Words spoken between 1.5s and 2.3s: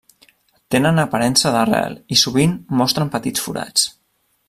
d'arrel i